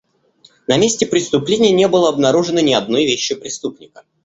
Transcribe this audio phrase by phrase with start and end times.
[0.65, 4.03] На месте преступления не было обнаружено ни одной вещи преступника.